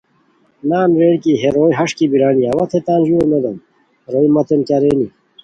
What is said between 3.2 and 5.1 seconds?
نودوم، روئے متین کیہ رینی